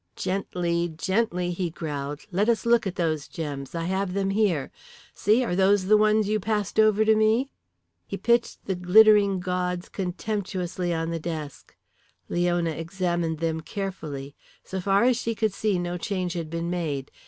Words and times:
"Gently, 0.15 0.87
gently," 0.89 1.51
he 1.51 1.69
growled. 1.69 2.21
"Let 2.31 2.49
us 2.49 2.65
look 2.65 2.87
at 2.87 2.95
those 2.95 3.27
gems. 3.27 3.75
I 3.75 3.83
have 3.83 4.13
them 4.15 4.31
here. 4.31 4.71
See, 5.13 5.43
are 5.43 5.55
those 5.55 5.85
the 5.85 5.95
ones 5.95 6.27
you 6.27 6.39
passed 6.39 6.79
over 6.79 7.05
to 7.05 7.15
me?" 7.15 7.51
He 8.07 8.17
pitched 8.17 8.65
the 8.65 8.73
glittering 8.73 9.39
gauds 9.39 9.89
contemptuously 9.89 10.91
on 10.91 11.11
the 11.11 11.19
desk. 11.19 11.75
Leona 12.29 12.71
examined 12.71 13.37
them 13.41 13.61
carefully 13.61 14.33
So 14.63 14.81
far 14.81 15.03
as 15.03 15.17
she 15.17 15.35
could 15.35 15.53
see 15.53 15.77
no 15.77 15.99
change 15.99 16.33
had 16.33 16.49
been 16.49 16.71
made. 16.71 17.11